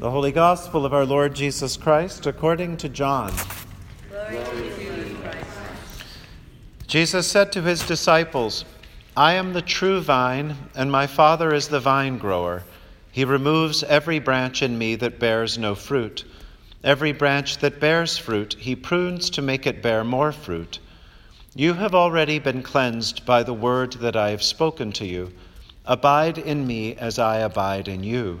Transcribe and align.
The 0.00 0.10
Holy 0.10 0.32
Gospel 0.32 0.86
of 0.86 0.94
our 0.94 1.04
Lord 1.04 1.34
Jesus 1.34 1.76
Christ 1.76 2.24
according 2.24 2.78
to 2.78 2.88
John. 2.88 3.34
Jesus 6.86 7.26
said 7.26 7.52
to 7.52 7.60
his 7.60 7.86
disciples, 7.86 8.64
I 9.14 9.34
am 9.34 9.52
the 9.52 9.60
true 9.60 10.00
vine, 10.00 10.56
and 10.74 10.90
my 10.90 11.06
Father 11.06 11.52
is 11.52 11.68
the 11.68 11.80
vine 11.80 12.16
grower. 12.16 12.62
He 13.12 13.26
removes 13.26 13.82
every 13.82 14.18
branch 14.20 14.62
in 14.62 14.78
me 14.78 14.94
that 14.96 15.18
bears 15.18 15.58
no 15.58 15.74
fruit. 15.74 16.24
Every 16.82 17.12
branch 17.12 17.58
that 17.58 17.78
bears 17.78 18.16
fruit, 18.16 18.54
he 18.58 18.74
prunes 18.74 19.28
to 19.28 19.42
make 19.42 19.66
it 19.66 19.82
bear 19.82 20.02
more 20.02 20.32
fruit. 20.32 20.78
You 21.54 21.74
have 21.74 21.94
already 21.94 22.38
been 22.38 22.62
cleansed 22.62 23.26
by 23.26 23.42
the 23.42 23.52
word 23.52 23.92
that 24.00 24.16
I 24.16 24.30
have 24.30 24.42
spoken 24.42 24.92
to 24.92 25.04
you. 25.04 25.34
Abide 25.84 26.38
in 26.38 26.66
me 26.66 26.94
as 26.94 27.18
I 27.18 27.40
abide 27.40 27.86
in 27.86 28.02
you. 28.02 28.40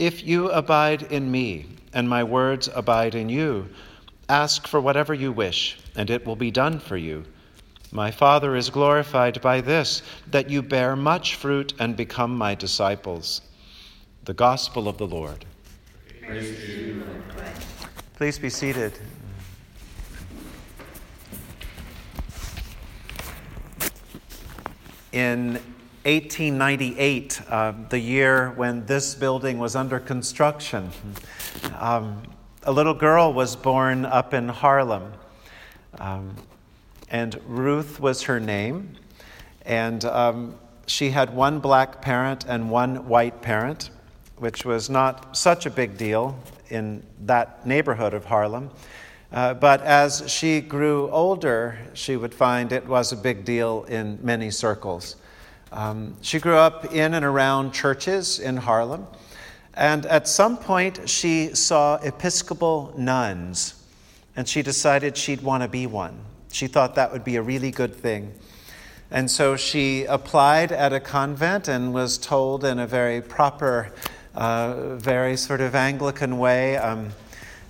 If 0.00 0.24
you 0.26 0.48
abide 0.48 1.02
in 1.12 1.30
me, 1.30 1.66
and 1.92 2.08
my 2.08 2.24
words 2.24 2.70
abide 2.74 3.14
in 3.14 3.28
you, 3.28 3.68
ask 4.30 4.66
for 4.66 4.80
whatever 4.80 5.12
you 5.12 5.30
wish, 5.30 5.78
and 5.94 6.08
it 6.08 6.24
will 6.24 6.36
be 6.36 6.50
done 6.50 6.78
for 6.78 6.96
you. 6.96 7.26
My 7.92 8.10
Father 8.10 8.56
is 8.56 8.70
glorified 8.70 9.42
by 9.42 9.60
this, 9.60 10.02
that 10.30 10.48
you 10.48 10.62
bear 10.62 10.96
much 10.96 11.34
fruit 11.34 11.74
and 11.78 11.98
become 11.98 12.34
my 12.34 12.54
disciples. 12.54 13.42
The 14.24 14.32
Gospel 14.32 14.88
of 14.88 14.96
the 14.96 15.06
Lord. 15.06 15.44
You, 16.26 17.04
Please 18.14 18.38
be 18.38 18.48
seated. 18.48 18.98
In 25.12 25.60
1898, 26.04 27.42
uh, 27.50 27.72
the 27.90 27.98
year 27.98 28.52
when 28.56 28.86
this 28.86 29.14
building 29.14 29.58
was 29.58 29.76
under 29.76 30.00
construction, 30.00 30.90
um, 31.78 32.22
a 32.62 32.72
little 32.72 32.94
girl 32.94 33.34
was 33.34 33.54
born 33.54 34.06
up 34.06 34.32
in 34.32 34.48
Harlem. 34.48 35.12
Um, 35.98 36.36
and 37.10 37.38
Ruth 37.46 38.00
was 38.00 38.22
her 38.22 38.40
name. 38.40 38.96
And 39.66 40.02
um, 40.06 40.54
she 40.86 41.10
had 41.10 41.34
one 41.34 41.60
black 41.60 42.00
parent 42.00 42.46
and 42.48 42.70
one 42.70 43.06
white 43.06 43.42
parent, 43.42 43.90
which 44.38 44.64
was 44.64 44.88
not 44.88 45.36
such 45.36 45.66
a 45.66 45.70
big 45.70 45.98
deal 45.98 46.38
in 46.70 47.02
that 47.26 47.66
neighborhood 47.66 48.14
of 48.14 48.24
Harlem. 48.24 48.70
Uh, 49.32 49.52
but 49.52 49.82
as 49.82 50.24
she 50.28 50.62
grew 50.62 51.10
older, 51.10 51.78
she 51.92 52.16
would 52.16 52.32
find 52.32 52.72
it 52.72 52.86
was 52.86 53.12
a 53.12 53.16
big 53.16 53.44
deal 53.44 53.84
in 53.84 54.18
many 54.22 54.50
circles. 54.50 55.16
Um, 55.72 56.16
she 56.20 56.40
grew 56.40 56.56
up 56.56 56.92
in 56.92 57.14
and 57.14 57.24
around 57.24 57.72
churches 57.72 58.38
in 58.38 58.56
Harlem, 58.56 59.06
and 59.74 60.04
at 60.06 60.26
some 60.26 60.56
point 60.56 61.08
she 61.08 61.54
saw 61.54 61.96
Episcopal 61.96 62.92
nuns, 62.96 63.74
and 64.36 64.48
she 64.48 64.62
decided 64.62 65.16
she'd 65.16 65.42
want 65.42 65.62
to 65.62 65.68
be 65.68 65.86
one. 65.86 66.18
She 66.50 66.66
thought 66.66 66.96
that 66.96 67.12
would 67.12 67.24
be 67.24 67.36
a 67.36 67.42
really 67.42 67.70
good 67.70 67.94
thing. 67.94 68.32
And 69.12 69.30
so 69.30 69.56
she 69.56 70.04
applied 70.04 70.70
at 70.70 70.92
a 70.92 71.00
convent 71.00 71.66
and 71.66 71.92
was 71.92 72.16
told 72.16 72.64
in 72.64 72.78
a 72.78 72.86
very 72.86 73.20
proper, 73.20 73.92
uh, 74.34 74.94
very 74.96 75.36
sort 75.36 75.60
of 75.60 75.74
Anglican 75.74 76.38
way. 76.38 76.76
Um, 76.76 77.10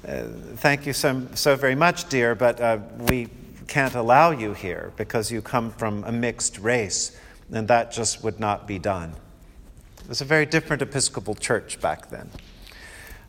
uh, 0.07 0.25
thank 0.57 0.87
you 0.87 0.93
so, 0.93 1.27
so 1.35 1.57
very 1.57 1.75
much, 1.75 2.09
dear, 2.09 2.35
but 2.35 2.61
uh, 2.61 2.79
we 2.99 3.29
can't 3.69 3.95
allow 3.95 4.31
you 4.33 4.53
here 4.53 4.93
because 4.97 5.31
you 5.31 5.41
come 5.41 5.71
from 5.71 6.05
a 6.05 6.13
mixed 6.13 6.59
race, 6.59 7.17
and 7.53 7.69
that 7.69 7.93
just 7.93 8.23
would 8.23 8.41
not 8.41 8.67
be 8.67 8.79
done. 8.79 9.15
It 10.03 10.09
was 10.09 10.21
a 10.21 10.25
very 10.25 10.47
different 10.47 10.83
Episcopal 10.83 11.35
church 11.35 11.81
back 11.81 12.11
then. 12.11 12.31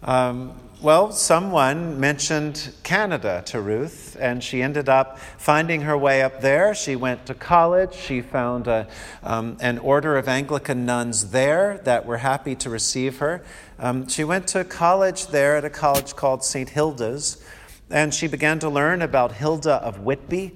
Um, 0.03 0.59
well, 0.81 1.11
someone 1.11 1.99
mentioned 1.99 2.73
Canada 2.81 3.43
to 3.45 3.61
Ruth, 3.61 4.17
and 4.19 4.43
she 4.43 4.63
ended 4.63 4.89
up 4.89 5.19
finding 5.37 5.81
her 5.81 5.95
way 5.95 6.23
up 6.23 6.41
there. 6.41 6.73
She 6.73 6.95
went 6.95 7.27
to 7.27 7.35
college. 7.35 7.93
She 7.93 8.21
found 8.21 8.65
a, 8.65 8.87
um, 9.21 9.57
an 9.61 9.77
order 9.77 10.17
of 10.17 10.27
Anglican 10.27 10.83
nuns 10.83 11.29
there 11.29 11.79
that 11.83 12.07
were 12.07 12.17
happy 12.17 12.55
to 12.55 12.69
receive 12.71 13.19
her. 13.19 13.43
Um, 13.77 14.07
she 14.07 14.23
went 14.23 14.47
to 14.47 14.63
college 14.63 15.27
there 15.27 15.55
at 15.55 15.63
a 15.63 15.69
college 15.69 16.15
called 16.15 16.43
St. 16.43 16.69
Hilda's, 16.69 17.43
and 17.91 18.11
she 18.11 18.27
began 18.27 18.57
to 18.57 18.69
learn 18.69 19.03
about 19.03 19.33
Hilda 19.33 19.73
of 19.73 19.99
Whitby 19.99 20.55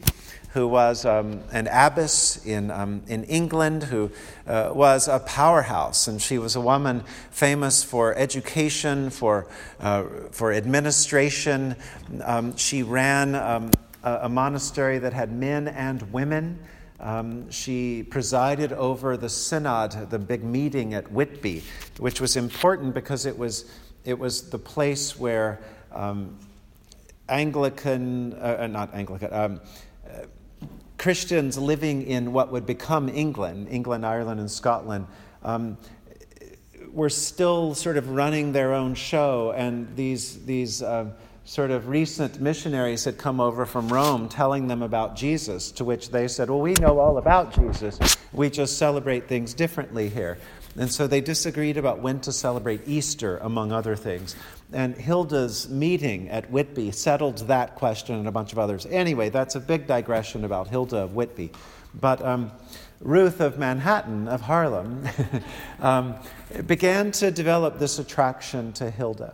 who 0.56 0.70
was 0.70 1.04
um, 1.04 1.42
an 1.52 1.68
abbess 1.68 2.46
in, 2.46 2.72
um, 2.72 3.04
in 3.08 3.26
England, 3.26 3.84
who 3.84 4.10
uh, 4.48 4.72
was 4.74 5.10
a 5.10 5.20
powerhouse. 5.20 6.08
And 6.08 6.22
she 6.22 6.38
was 6.38 6.56
a 6.56 6.62
woman 6.62 7.04
famous 7.30 7.84
for 7.84 8.16
education, 8.16 9.10
for, 9.10 9.48
uh, 9.82 10.06
for 10.32 10.54
administration. 10.54 11.76
Um, 12.24 12.56
she 12.56 12.84
ran 12.84 13.36
um, 13.36 13.70
a, 14.02 14.20
a, 14.24 14.30
monastery 14.30 14.98
that 14.98 15.12
had 15.12 15.30
men 15.30 15.68
and 15.68 16.02
women. 16.14 16.58
Um, 17.02 17.52
she 17.52 18.04
presided 18.04 18.72
over 18.72 19.18
the 19.18 19.28
synod, 19.28 20.10
the 20.10 20.20
big 20.20 20.42
meeting 20.42 20.94
at 20.94 21.12
Whitby, 21.12 21.64
which 21.98 22.22
was 22.22 22.38
important 22.38 22.94
because 22.94 23.26
it 23.26 23.38
was, 23.38 23.70
it 24.06 24.18
was 24.18 24.50
the 24.52 24.60
place 24.60 25.20
where 25.20 25.60
um, 25.92 26.38
Anglican, 27.28 28.32
uh, 28.36 28.60
uh 28.62 28.68
not 28.68 28.94
Anglican, 28.94 29.60
Christians 31.06 31.56
living 31.56 32.02
in 32.02 32.34
what 32.34 32.52
would 32.52 32.66
become 32.66 33.10
England, 33.10 33.68
England, 33.70 34.04
Ireland, 34.04 34.40
and 34.40 34.50
Scotland, 34.50 35.06
um, 35.44 35.78
were 36.92 37.12
still 37.12 37.76
sort 37.76 37.98
of 37.98 38.10
running 38.10 38.54
their 38.54 38.74
own 38.74 38.96
show, 38.96 39.54
and 39.56 39.96
these, 39.96 40.44
these 40.46 40.82
uh, 40.82 41.06
sort 41.44 41.70
of 41.70 41.90
recent 41.90 42.42
missionaries 42.42 43.04
had 43.04 43.20
come 43.20 43.40
over 43.40 43.68
from 43.68 43.88
Rome 43.88 44.30
telling 44.30 44.68
them 44.68 44.82
about 44.82 45.16
Jesus, 45.16 45.70
to 45.74 45.86
which 45.86 46.10
they 46.10 46.28
said, 46.28 46.50
Well, 46.50 46.60
we 46.60 46.74
know 46.74 46.98
all 46.98 47.20
about 47.20 47.54
Jesus. 47.54 48.00
We 48.34 48.50
just 48.50 48.80
celebrate 48.80 49.28
things 49.28 49.54
differently 49.54 50.10
here. 50.10 50.40
And 50.76 50.92
so 50.92 51.06
they 51.06 51.22
disagreed 51.22 51.78
about 51.78 52.00
when 52.00 52.20
to 52.22 52.32
celebrate 52.32 52.88
Easter, 52.88 53.38
among 53.38 53.72
other 53.72 53.96
things. 53.96 54.36
And 54.74 54.96
Hilda's 54.96 55.70
meeting 55.70 56.30
at 56.30 56.50
Whitby 56.50 56.92
settled 56.92 57.38
that 57.48 57.76
question 57.76 58.16
and 58.16 58.28
a 58.28 58.32
bunch 58.32 58.52
of 58.52 58.60
others. 58.60 58.86
Anyway, 58.88 59.30
that's 59.30 59.56
a 59.56 59.60
big 59.60 59.88
digression 59.88 60.44
about 60.44 60.68
Hilda 60.68 60.98
of 60.98 61.16
Whitby. 61.16 61.52
But 62.00 62.22
um, 62.24 62.52
Ruth 63.00 63.40
of 63.40 63.58
Manhattan, 63.58 64.28
of 64.28 64.42
Harlem, 64.42 65.08
um, 65.80 66.16
began 66.66 67.12
to 67.12 67.32
develop 67.32 67.80
this 67.80 68.00
attraction 68.00 68.74
to 68.74 68.90
Hilda. 68.90 69.34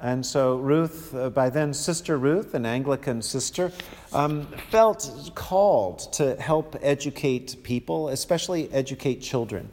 And 0.00 0.24
so 0.24 0.58
Ruth, 0.58 1.12
uh, 1.12 1.28
by 1.30 1.50
then 1.50 1.74
Sister 1.74 2.16
Ruth, 2.18 2.54
an 2.54 2.64
Anglican 2.64 3.20
sister, 3.20 3.72
um, 4.12 4.46
felt 4.70 5.32
called 5.34 6.12
to 6.12 6.36
help 6.36 6.76
educate 6.82 7.56
people, 7.64 8.08
especially 8.10 8.72
educate 8.72 9.16
children. 9.16 9.68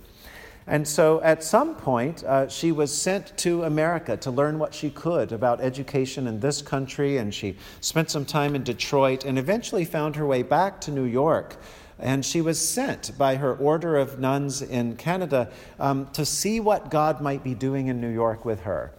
And 0.68 0.88
so 0.88 1.22
at 1.22 1.44
some 1.44 1.76
point, 1.76 2.24
uh, 2.24 2.48
she 2.48 2.72
was 2.72 2.96
sent 2.96 3.38
to 3.38 3.64
America 3.64 4.18
to 4.18 4.32
learn 4.32 4.58
what 4.58 4.74
she 4.74 4.90
could 4.90 5.32
about 5.32 5.62
education 5.62 6.26
in 6.26 6.40
this 6.40 6.62
country, 6.64 7.18
and 7.18 7.34
she 7.34 7.56
spent 7.82 8.10
some 8.10 8.26
time 8.26 8.56
in 8.56 8.64
Detroit 8.64 9.26
and 9.26 9.38
eventually 9.38 9.86
found 9.86 10.16
her 10.16 10.26
way 10.26 10.42
back 10.42 10.82
to 10.82 10.92
New 10.92 11.04
York. 11.04 11.58
And 12.00 12.26
she 12.26 12.42
was 12.42 12.60
sent 12.60 13.18
by 13.18 13.36
her 13.36 13.56
order 13.56 13.96
of 13.96 14.20
nuns 14.20 14.62
in 14.62 14.96
Canada 14.96 15.52
um, 15.80 16.08
to 16.14 16.26
see 16.26 16.60
what 16.60 16.90
God 16.90 17.22
might 17.22 17.44
be 17.44 17.54
doing 17.54 17.88
in 17.88 18.02
New 18.02 18.10
York 18.10 18.44
with 18.44 18.62
her. 18.62 18.92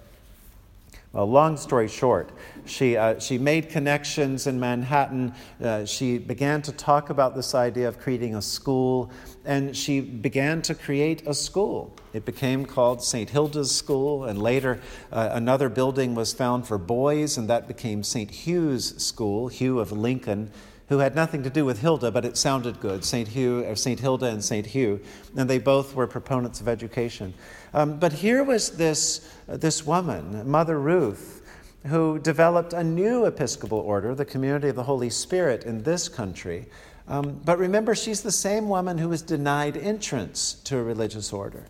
Well, 1.17 1.31
long 1.31 1.57
story 1.57 1.89
short, 1.89 2.29
she, 2.67 2.95
uh, 2.95 3.19
she 3.21 3.39
made 3.39 3.71
connections 3.71 4.47
in 4.47 4.61
Manhattan. 4.61 5.33
Uh, 5.59 5.87
she 5.87 6.19
began 6.19 6.61
to 6.61 6.73
talk 6.73 7.09
about 7.09 7.35
this 7.35 7.55
idea 7.55 7.89
of 7.89 7.99
creating 7.99 8.35
a 8.35 8.43
school, 8.43 9.11
and 9.47 9.75
she 9.75 10.03
began 10.03 10.61
to 10.61 10.75
create 10.75 11.27
a 11.27 11.33
school. 11.33 11.97
It 12.13 12.27
became 12.27 12.67
called 12.67 13.03
St. 13.03 13.31
Hilda's 13.31 13.75
School, 13.75 14.25
and 14.25 14.43
later 14.43 14.79
uh, 15.11 15.31
another 15.33 15.71
building 15.71 16.15
was 16.15 16.35
found 16.35 16.67
for 16.67 16.77
boys, 16.77 17.39
and 17.39 17.49
that 17.49 17.67
became 17.67 18.03
St. 18.03 18.31
Hugh's 18.31 19.03
School, 19.03 19.49
Hugh 19.49 19.81
of 19.81 19.93
Lincoln 19.93 20.51
who 20.89 20.99
had 20.99 21.15
nothing 21.15 21.43
to 21.43 21.51
do 21.51 21.65
with 21.65 21.81
Hilda, 21.81 22.11
but 22.11 22.25
it 22.25 22.37
sounded 22.37 22.81
good, 22.81 23.05
St. 23.05 23.29
Hugh, 23.29 23.65
or 23.65 23.75
St. 23.75 23.99
Hilda 23.99 24.27
and 24.27 24.45
St. 24.45 24.67
Hugh, 24.67 25.01
and 25.37 25.51
they 25.51 25.59
both 25.59 25.95
were 25.95 26.07
proponents 26.07 26.61
of 26.61 26.69
education. 26.69 27.35
Um, 27.75 27.99
but 27.99 28.13
here 28.13 28.45
was 28.45 28.71
this, 28.71 29.29
uh, 29.49 29.57
this 29.57 29.85
woman, 29.85 30.49
Mother 30.49 30.79
Ruth, 30.79 31.43
who 31.87 32.19
developed 32.19 32.73
a 32.73 32.85
new 32.85 33.27
Episcopal 33.27 33.79
order, 33.79 34.15
the 34.15 34.25
Community 34.25 34.69
of 34.69 34.77
the 34.77 34.83
Holy 34.83 35.11
Spirit, 35.11 35.65
in 35.65 35.83
this 35.83 36.09
country. 36.09 36.67
Um, 37.09 37.41
but 37.45 37.59
remember, 37.59 37.95
she's 37.95 38.23
the 38.23 38.33
same 38.33 38.69
woman 38.69 38.99
who 38.99 39.09
was 39.09 39.23
denied 39.23 39.77
entrance 39.77 40.55
to 40.65 40.79
a 40.79 40.83
religious 40.83 41.33
order. 41.33 41.65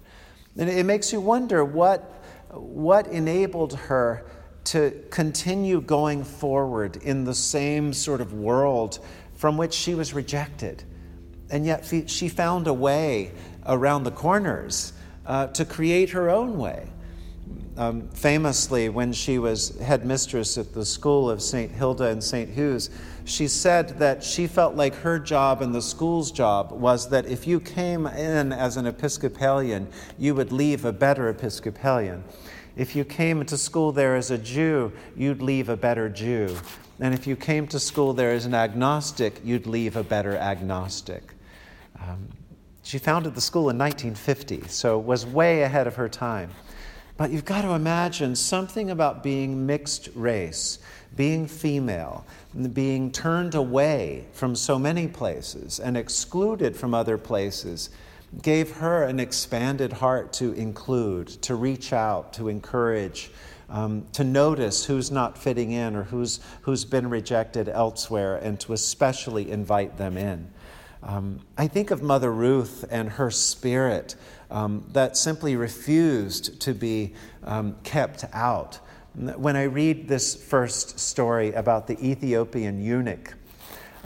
And 0.59 0.69
it 0.69 0.87
makes 0.87 1.13
you 1.13 1.21
wonder 1.21 1.65
what, 1.65 2.25
what 2.51 3.07
enabled 3.09 3.75
her 3.75 4.27
to 4.67 4.93
continue 5.11 5.81
going 5.81 6.25
forward 6.25 6.97
in 6.97 7.25
the 7.25 7.35
same 7.35 7.93
sort 7.93 8.21
of 8.21 8.33
world 8.33 8.99
from 9.35 9.57
which 9.57 9.73
she 9.73 9.95
was 9.95 10.13
rejected. 10.13 10.83
And 11.51 11.65
yet 11.65 11.91
she 12.07 12.29
found 12.29 12.67
a 12.67 12.73
way 12.73 13.33
around 13.67 14.05
the 14.05 14.11
corners 14.11 14.93
uh, 15.25 15.49
to 15.49 15.65
create 15.65 16.11
her 16.11 16.31
own 16.31 16.59
way. 16.59 16.89
Um, 17.77 18.09
famously, 18.09 18.89
when 18.89 19.13
she 19.13 19.39
was 19.39 19.79
headmistress 19.79 20.57
at 20.57 20.73
the 20.73 20.85
school 20.85 21.29
of 21.29 21.43
St. 21.43 21.71
Hilda 21.71 22.05
and 22.05 22.25
St. 22.25 22.49
Hugh's, 22.49 22.89
she 23.27 23.47
said 23.49 23.99
that 23.99 24.25
she 24.25 24.47
felt 24.47 24.77
like 24.77 24.95
her 24.95 25.19
job 25.19 25.61
and 25.61 25.75
the 25.75 25.83
school's 25.83 26.33
job 26.33 26.73
was 26.73 27.11
that 27.11 27.27
if 27.27 27.47
you 27.47 27.61
came 27.61 28.07
in 28.07 28.53
as 28.53 28.79
an 28.79 28.87
Episcopalian, 28.87 29.89
you 30.17 30.35
would 30.35 30.53
leave 30.53 30.87
a 30.87 30.93
better 30.93 31.29
Episcopalian. 31.29 32.25
If 32.77 32.95
you 32.95 33.05
came 33.07 33.45
to 33.47 33.57
school 33.57 33.91
there 33.91 34.17
as 34.17 34.31
a 34.31 34.37
Jew, 34.37 34.93
you'd 35.17 35.41
leave 35.41 35.71
a 35.71 35.77
better 35.77 36.11
Jew. 36.11 36.55
And 37.01 37.15
if 37.15 37.27
you 37.27 37.35
came 37.35 37.67
to 37.69 37.81
school 37.81 38.13
there 38.13 38.33
as 38.33 38.45
an 38.45 38.55
agnostic, 38.55 39.41
you'd 39.43 39.67
leave 39.67 39.97
a 39.97 40.03
better 40.03 40.37
agnostic. 40.37 41.33
Um, 41.99 42.29
she 42.83 42.99
founded 42.99 43.35
the 43.35 43.41
school 43.41 43.71
in 43.71 43.79
1950, 43.79 44.69
so 44.69 44.99
was 44.99 45.25
way 45.25 45.63
ahead 45.63 45.87
of 45.87 45.97
her 45.97 46.09
time. 46.09 46.51
But 47.17 47.31
you've 47.31 47.47
got 47.47 47.63
to 47.63 47.71
imagine 47.71 48.37
something 48.37 48.91
about 48.91 49.23
being 49.23 49.65
mixed 49.65 50.11
race, 50.15 50.79
being 51.17 51.47
female, 51.47 52.27
being 52.75 53.11
turned 53.11 53.55
away 53.55 54.27
from 54.33 54.55
so 54.55 54.79
many 54.79 55.09
places 55.09 55.81
and 55.81 55.97
excluded 55.97 56.77
from 56.77 56.93
other 56.93 57.17
places 57.17 57.89
gave 58.43 58.77
her 58.77 59.05
an 59.05 59.21
expanded 59.21 59.93
heart 59.93 60.33
to 60.35 60.53
include, 60.53 61.29
to 61.29 61.55
reach 61.55 61.93
out, 61.93 62.33
to 62.35 62.49
encourage, 62.49 63.31
um, 63.69 64.07
to 64.13 64.25
notice 64.25 64.85
who's 64.85 65.11
not 65.11 65.39
fitting 65.39 65.73
in 65.73 65.97
or 65.97 66.05
who's, 66.05 66.41
who's 66.63 66.85
been 66.85 67.09
rejected 67.11 67.69
elsewhere, 67.69 68.37
and 68.37 68.61
to 68.61 68.73
especially 68.73 69.51
invite 69.51 69.97
them 69.97 70.17
in. 70.17 70.51
Um, 71.03 71.41
I 71.57 71.69
think 71.69 71.91
of 71.91 72.03
Mother 72.03 72.33
Ruth 72.33 72.85
and 72.91 73.11
her 73.11 73.31
spirit 73.31 74.17
um, 74.51 74.85
that 74.93 75.17
simply 75.17 75.57
refused 75.57 76.61
to 76.61 76.75
be 76.75 77.15
um, 77.45 77.77
kept 77.85 78.25
out. 78.33 78.81
When 79.15 79.57
I 79.57 79.65
read 79.65 80.09
this 80.09 80.35
first 80.35 80.99
story 80.99 81.53
about 81.53 81.87
the 81.87 81.99
Ethiopian 82.05 82.83
eunuch, 82.83 83.35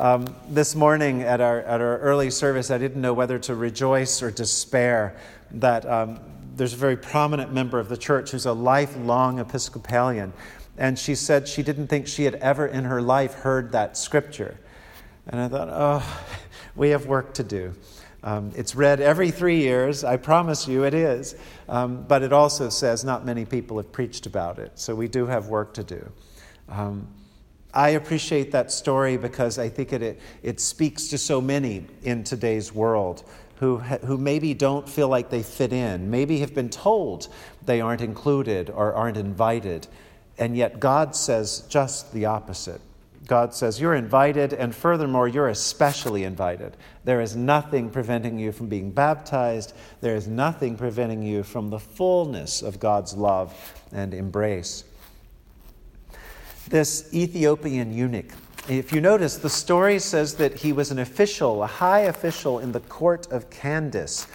um, 0.00 0.34
this 0.48 0.74
morning 0.74 1.22
at 1.22 1.42
our, 1.42 1.60
at 1.60 1.82
our 1.82 1.98
early 1.98 2.30
service, 2.30 2.70
I 2.70 2.78
didn't 2.78 3.02
know 3.02 3.12
whether 3.12 3.38
to 3.40 3.54
rejoice 3.54 4.22
or 4.22 4.30
despair 4.30 5.14
that 5.50 5.84
um, 5.84 6.18
there's 6.56 6.72
a 6.72 6.78
very 6.78 6.96
prominent 6.96 7.52
member 7.52 7.78
of 7.78 7.90
the 7.90 7.98
church 7.98 8.30
who's 8.30 8.46
a 8.46 8.52
lifelong 8.52 9.38
Episcopalian. 9.38 10.32
And 10.78 10.98
she 10.98 11.14
said 11.14 11.46
she 11.46 11.62
didn't 11.62 11.88
think 11.88 12.06
she 12.06 12.24
had 12.24 12.36
ever 12.36 12.66
in 12.66 12.84
her 12.84 13.02
life 13.02 13.34
heard 13.34 13.72
that 13.72 13.98
scripture. 13.98 14.56
And 15.26 15.38
I 15.38 15.48
thought, 15.48 15.68
oh, 15.70 16.24
we 16.76 16.88
have 16.90 17.04
work 17.04 17.34
to 17.34 17.42
do. 17.42 17.74
Um, 18.22 18.52
it's 18.56 18.74
read 18.74 19.00
every 19.00 19.30
three 19.30 19.58
years, 19.58 20.02
I 20.02 20.16
promise 20.16 20.66
you 20.66 20.84
it 20.84 20.94
is. 20.94 21.34
Um, 21.68 22.04
but 22.08 22.22
it 22.22 22.32
also 22.32 22.70
says 22.70 23.04
not 23.04 23.26
many 23.26 23.44
people 23.44 23.76
have 23.76 23.92
preached 23.92 24.24
about 24.24 24.58
it, 24.58 24.72
so 24.78 24.94
we 24.94 25.08
do 25.08 25.26
have 25.26 25.48
work 25.48 25.74
to 25.74 25.84
do. 25.84 26.10
Um, 26.70 27.06
I 27.72 27.90
appreciate 27.90 28.52
that 28.52 28.72
story 28.72 29.16
because 29.16 29.58
I 29.58 29.68
think 29.68 29.92
it, 29.92 30.02
it, 30.02 30.20
it, 30.42 30.60
speaks 30.60 31.08
to 31.08 31.18
so 31.18 31.40
many 31.40 31.86
in 32.02 32.24
today's 32.24 32.74
world 32.74 33.22
who, 33.56 33.78
who 33.78 34.18
maybe 34.18 34.54
don't 34.54 34.88
feel 34.88 35.08
like 35.08 35.30
they 35.30 35.42
fit 35.42 35.72
in, 35.72 36.10
maybe 36.10 36.40
have 36.40 36.54
been 36.54 36.70
told 36.70 37.28
they 37.64 37.80
aren't 37.80 38.00
included 38.00 38.70
or 38.70 38.94
aren't 38.94 39.16
invited, 39.16 39.86
and 40.38 40.56
yet 40.56 40.80
God 40.80 41.14
says 41.14 41.64
just 41.68 42.12
the 42.12 42.24
opposite. 42.24 42.80
God 43.26 43.54
says, 43.54 43.80
You're 43.80 43.94
invited, 43.94 44.52
and 44.52 44.74
furthermore, 44.74 45.28
you're 45.28 45.50
especially 45.50 46.24
invited. 46.24 46.76
There 47.04 47.20
is 47.20 47.36
nothing 47.36 47.88
preventing 47.90 48.40
you 48.40 48.50
from 48.50 48.68
being 48.68 48.90
baptized. 48.90 49.72
There 50.00 50.16
is 50.16 50.26
nothing 50.26 50.76
preventing 50.76 51.22
you 51.22 51.44
from 51.44 51.70
the 51.70 51.78
fullness 51.78 52.62
of 52.62 52.80
God's 52.80 53.14
love 53.14 53.54
and 53.92 54.14
embrace. 54.14 54.82
This 56.70 57.12
Ethiopian 57.12 57.92
eunuch, 57.92 58.32
if 58.68 58.92
you 58.92 59.00
notice, 59.00 59.38
the 59.38 59.50
story 59.50 59.98
says 59.98 60.34
that 60.34 60.54
he 60.54 60.72
was 60.72 60.92
an 60.92 61.00
official, 61.00 61.64
a 61.64 61.66
high 61.66 62.02
official 62.02 62.60
in 62.60 62.70
the 62.70 62.78
court 62.78 63.26
of 63.32 63.50
Candace, 63.50 64.28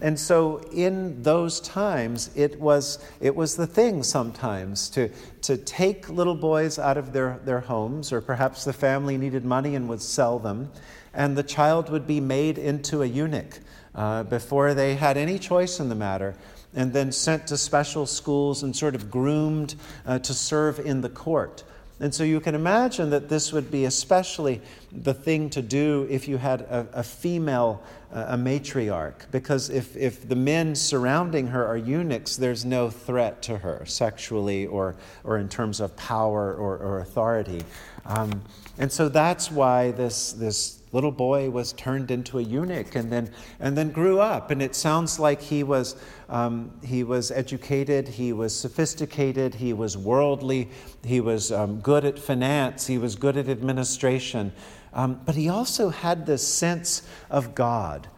and 0.00 0.16
so, 0.16 0.58
in 0.72 1.20
those 1.24 1.58
times, 1.58 2.30
it 2.36 2.60
was, 2.60 3.04
it 3.20 3.34
was 3.34 3.56
the 3.56 3.66
thing 3.66 4.04
sometimes 4.04 4.88
to, 4.90 5.08
to 5.42 5.56
take 5.56 6.08
little 6.08 6.36
boys 6.36 6.78
out 6.78 6.96
of 6.96 7.12
their, 7.12 7.40
their 7.44 7.58
homes, 7.58 8.12
or 8.12 8.20
perhaps 8.20 8.62
the 8.62 8.72
family 8.72 9.18
needed 9.18 9.44
money 9.44 9.74
and 9.74 9.88
would 9.88 10.00
sell 10.00 10.38
them, 10.38 10.70
and 11.12 11.36
the 11.36 11.42
child 11.42 11.90
would 11.90 12.06
be 12.06 12.20
made 12.20 12.56
into 12.56 13.02
a 13.02 13.06
eunuch 13.06 13.58
uh, 13.96 14.22
before 14.22 14.74
they 14.74 14.94
had 14.94 15.16
any 15.16 15.40
choice 15.40 15.80
in 15.80 15.88
the 15.88 15.96
matter, 15.96 16.36
and 16.72 16.92
then 16.92 17.10
sent 17.10 17.48
to 17.48 17.56
special 17.56 18.06
schools 18.06 18.62
and 18.62 18.76
sort 18.76 18.94
of 18.94 19.10
groomed 19.10 19.74
uh, 20.06 20.20
to 20.20 20.32
serve 20.32 20.78
in 20.78 21.00
the 21.00 21.08
court. 21.08 21.64
And 22.00 22.14
so 22.14 22.24
you 22.24 22.40
can 22.40 22.54
imagine 22.54 23.10
that 23.10 23.28
this 23.28 23.52
would 23.52 23.70
be 23.70 23.84
especially 23.84 24.62
the 24.90 25.12
thing 25.12 25.50
to 25.50 25.60
do 25.60 26.06
if 26.08 26.26
you 26.26 26.38
had 26.38 26.62
a, 26.62 26.86
a 26.94 27.02
female, 27.02 27.82
uh, 28.12 28.24
a 28.28 28.36
matriarch, 28.36 29.30
because 29.30 29.68
if, 29.68 29.96
if 29.96 30.26
the 30.26 30.34
men 30.34 30.74
surrounding 30.74 31.48
her 31.48 31.66
are 31.66 31.76
eunuchs, 31.76 32.36
there's 32.36 32.64
no 32.64 32.88
threat 32.88 33.42
to 33.42 33.58
her 33.58 33.84
sexually 33.84 34.66
or, 34.66 34.96
or 35.24 35.36
in 35.36 35.48
terms 35.48 35.78
of 35.78 35.94
power 35.96 36.54
or, 36.54 36.78
or 36.78 37.00
authority. 37.00 37.62
Um, 38.06 38.42
and 38.78 38.90
so 38.90 39.10
that's 39.10 39.50
why 39.50 39.90
this, 39.90 40.32
this 40.32 40.79
little 40.92 41.12
boy 41.12 41.50
was 41.50 41.72
turned 41.74 42.10
into 42.10 42.38
a 42.38 42.42
eunuch 42.42 42.94
and 42.96 43.12
then, 43.12 43.30
and 43.60 43.76
then 43.76 43.90
grew 43.90 44.18
up. 44.20 44.50
And 44.50 44.60
it 44.60 44.74
sounds 44.74 45.20
like 45.20 45.40
he 45.40 45.62
was, 45.62 45.96
um, 46.28 46.72
he 46.82 47.04
was 47.04 47.30
educated, 47.30 48.08
he 48.08 48.32
was 48.32 48.54
sophisticated, 48.54 49.54
he 49.54 49.72
was 49.72 49.96
worldly, 49.96 50.68
he 51.04 51.20
was 51.20 51.52
um, 51.52 51.80
good 51.80 52.04
at 52.04 52.18
finance, 52.18 52.86
he 52.86 52.98
was 52.98 53.14
good 53.14 53.36
at 53.36 53.48
administration. 53.48 54.52
Um, 54.92 55.20
but 55.24 55.36
he 55.36 55.48
also 55.48 55.90
had 55.90 56.26
this 56.26 56.46
sense 56.46 57.02
of 57.30 57.54
God. 57.54 58.08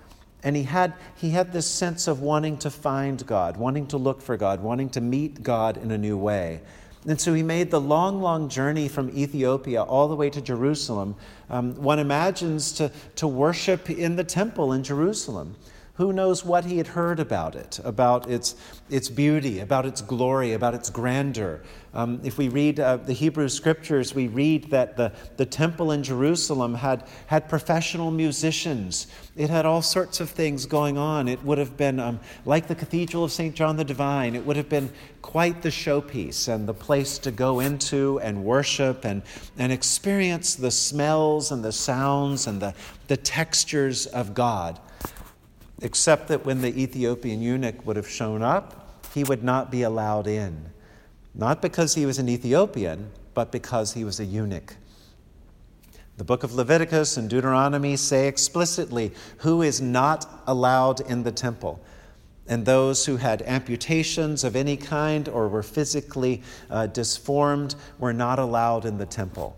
And 0.44 0.56
he 0.56 0.64
had, 0.64 0.94
he 1.16 1.30
had 1.30 1.52
this 1.52 1.66
sense 1.66 2.08
of 2.08 2.20
wanting 2.20 2.58
to 2.58 2.70
find 2.70 3.25
God, 3.26 3.56
wanting 3.56 3.87
to 3.88 3.96
look 3.96 4.20
for 4.20 4.37
God, 4.37 4.61
wanting 4.61 4.90
to 4.90 5.00
meet 5.00 5.42
God 5.42 5.76
in 5.76 5.90
a 5.92 5.99
new 5.99 6.16
way. 6.16 6.62
And 7.06 7.21
so 7.21 7.35
he 7.35 7.42
made 7.42 7.71
the 7.71 7.80
long, 7.80 8.23
long 8.23 8.49
journey 8.49 8.88
from 8.88 9.11
Ethiopia 9.11 9.82
all 9.82 10.06
the 10.06 10.14
way 10.14 10.30
to 10.30 10.40
Jerusalem. 10.40 11.16
Um, 11.50 11.75
one 11.75 11.99
imagines 11.99 12.73
to, 12.73 12.92
to 13.16 13.26
worship 13.26 13.90
in 13.90 14.14
the 14.14 14.25
temple 14.25 14.73
in 14.73 14.85
Jerusalem. 14.85 15.56
Who 15.96 16.11
knows 16.11 16.42
what 16.42 16.64
he 16.64 16.78
had 16.78 16.87
heard 16.87 17.20
about 17.20 17.54
it, 17.54 17.78
about 17.84 18.26
its, 18.26 18.56
its 18.88 19.11
beauty, 19.11 19.61
about 19.61 19.84
its 19.84 20.00
glory, 20.00 20.54
about 20.54 20.72
its 20.72 20.88
grandeur. 20.88 21.61
Um, 21.92 22.18
if 22.25 22.38
we 22.38 22.49
read 22.49 22.80
uh, 22.80 22.96
the 22.96 23.12
Hebrew 23.12 23.50
scriptures, 23.50 24.14
we 24.14 24.26
read 24.26 24.70
that 24.70 24.96
the, 24.96 25.12
the 25.37 25.44
temple 25.44 25.92
in 25.92 26.02
Jerusalem 26.02 26.72
had, 26.72 27.06
had 27.26 27.46
professional 27.46 28.11
musicians. 28.11 29.06
It 29.37 29.50
had 29.50 29.66
all 29.66 29.82
sorts 29.82 30.18
of 30.20 30.30
things 30.30 30.64
going 30.64 30.96
on. 30.96 31.28
It 31.28 31.44
would 31.44 31.58
have 31.58 31.76
been 31.76 32.00
um, 32.00 32.20
like 32.46 32.68
the 32.68 32.75
Cathedral 32.75 33.25
of 33.25 33.32
St. 33.32 33.54
John 33.54 33.76
the 33.76 33.84
Divine. 33.84 34.34
It 34.34 34.46
would 34.46 34.56
have 34.56 34.70
been 34.70 34.90
quite 35.20 35.61
the 35.61 35.68
showpiece 35.68 36.49
and 36.49 36.66
the 36.66 36.72
place 36.72 37.18
to 37.18 37.30
go 37.30 37.61
into 37.61 38.18
and 38.20 38.42
worship 38.42 39.04
and, 39.04 39.20
and 39.58 39.70
experience 39.70 40.54
the 40.54 40.70
smells 40.70 41.52
and 41.52 41.62
the 41.62 41.72
sounds 41.72 42.46
and 42.46 42.62
the, 42.62 42.72
the 43.08 43.18
textures 43.18 44.06
of 44.06 44.32
God 44.32 44.80
except 45.82 46.28
that 46.28 46.46
when 46.46 46.62
the 46.62 46.80
Ethiopian 46.80 47.42
eunuch 47.42 47.84
would 47.86 47.96
have 47.96 48.08
shown 48.08 48.42
up, 48.42 49.04
he 49.12 49.24
would 49.24 49.42
not 49.42 49.70
be 49.70 49.82
allowed 49.82 50.26
in. 50.26 50.72
Not 51.34 51.60
because 51.60 51.94
he 51.94 52.06
was 52.06 52.18
an 52.18 52.28
Ethiopian, 52.28 53.10
but 53.34 53.52
because 53.52 53.92
he 53.94 54.04
was 54.04 54.20
a 54.20 54.24
eunuch. 54.24 54.76
The 56.18 56.24
book 56.24 56.44
of 56.44 56.54
Leviticus 56.54 57.16
and 57.16 57.28
Deuteronomy 57.28 57.96
say 57.96 58.28
explicitly 58.28 59.12
who 59.38 59.62
is 59.62 59.80
not 59.80 60.42
allowed 60.46 61.00
in 61.00 61.22
the 61.22 61.32
temple. 61.32 61.80
And 62.46 62.66
those 62.66 63.06
who 63.06 63.16
had 63.16 63.42
amputations 63.42 64.44
of 64.44 64.54
any 64.54 64.76
kind 64.76 65.28
or 65.28 65.48
were 65.48 65.62
physically 65.62 66.42
uh, 66.70 66.86
disformed 66.88 67.74
were 67.98 68.12
not 68.12 68.38
allowed 68.38 68.84
in 68.84 68.98
the 68.98 69.06
temple. 69.06 69.56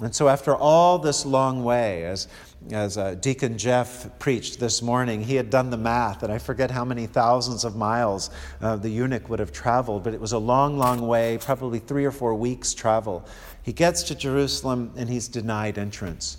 And 0.00 0.14
so, 0.14 0.28
after 0.28 0.54
all 0.54 0.98
this 0.98 1.26
long 1.26 1.64
way, 1.64 2.04
as, 2.04 2.28
as 2.70 2.96
uh, 2.96 3.14
Deacon 3.14 3.58
Jeff 3.58 4.08
preached 4.20 4.60
this 4.60 4.80
morning, 4.80 5.24
he 5.24 5.34
had 5.34 5.50
done 5.50 5.70
the 5.70 5.76
math, 5.76 6.22
and 6.22 6.32
I 6.32 6.38
forget 6.38 6.70
how 6.70 6.84
many 6.84 7.06
thousands 7.06 7.64
of 7.64 7.74
miles 7.74 8.30
uh, 8.60 8.76
the 8.76 8.88
eunuch 8.88 9.28
would 9.28 9.40
have 9.40 9.50
traveled, 9.50 10.04
but 10.04 10.14
it 10.14 10.20
was 10.20 10.32
a 10.32 10.38
long, 10.38 10.78
long 10.78 11.08
way, 11.08 11.38
probably 11.40 11.80
three 11.80 12.04
or 12.04 12.12
four 12.12 12.34
weeks' 12.34 12.74
travel. 12.74 13.26
He 13.64 13.72
gets 13.72 14.04
to 14.04 14.14
Jerusalem 14.14 14.92
and 14.96 15.08
he's 15.08 15.26
denied 15.26 15.78
entrance. 15.78 16.38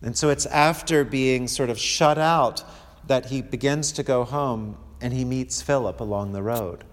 And 0.00 0.16
so, 0.16 0.30
it's 0.30 0.46
after 0.46 1.04
being 1.04 1.46
sort 1.46 1.68
of 1.68 1.78
shut 1.78 2.16
out 2.16 2.64
that 3.06 3.26
he 3.26 3.42
begins 3.42 3.92
to 3.92 4.02
go 4.02 4.24
home 4.24 4.78
and 5.02 5.12
he 5.12 5.26
meets 5.26 5.60
Philip 5.60 6.00
along 6.00 6.32
the 6.32 6.42
road. 6.42 6.84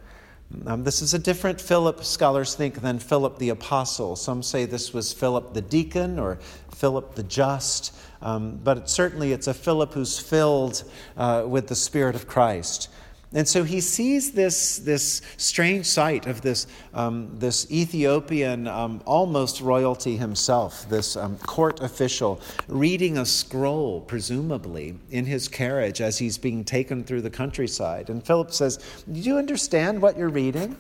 Um, 0.66 0.84
this 0.84 1.02
is 1.02 1.14
a 1.14 1.20
different 1.20 1.60
Philip, 1.60 2.04
scholars 2.04 2.56
think, 2.56 2.82
than 2.82 3.00
Philip 3.00 3.40
the 3.40 3.50
apostle. 3.50 4.16
Some 4.16 4.44
say 4.44 4.66
this 4.66 4.94
was 4.94 5.12
Philip 5.12 5.54
the 5.54 5.62
deacon 5.62 6.20
or 6.20 6.38
Philip 6.72 7.16
the 7.16 7.24
just, 7.24 7.96
um, 8.22 8.60
but 8.64 8.90
certainly 8.90 9.32
it's 9.32 9.48
a 9.48 9.54
Philip 9.54 9.94
who's 9.94 10.20
filled 10.20 10.84
uh, 11.18 11.46
with 11.48 11.68
the 11.68 11.76
Spirit 11.76 12.16
of 12.16 12.28
Christ. 12.28 12.90
And 13.36 13.46
so 13.46 13.66
he 13.66 13.82
sees 13.82 14.32
this, 14.32 14.78
this 14.78 15.22
strange 15.36 15.86
sight 15.86 16.26
of 16.26 16.40
this, 16.40 16.68
um, 16.94 17.30
this 17.38 17.70
Ethiopian, 17.70 18.66
um, 18.66 19.02
almost 19.06 19.60
royalty 19.60 20.16
himself, 20.16 20.88
this 20.88 21.18
um, 21.18 21.36
court 21.40 21.82
official, 21.82 22.40
reading 22.70 23.18
a 23.18 23.26
scroll, 23.26 24.00
presumably, 24.00 24.98
in 25.12 25.26
his 25.26 25.50
carriage 25.50 26.00
as 26.00 26.18
he's 26.18 26.38
being 26.38 26.64
taken 26.64 27.04
through 27.04 27.22
the 27.22 27.30
countryside. 27.30 28.10
And 28.10 28.26
Philip 28.26 28.54
says, 28.54 28.80
Do 29.12 29.20
you 29.20 29.38
understand 29.38 30.02
what 30.02 30.18
you're 30.18 30.30
reading? 30.30 30.78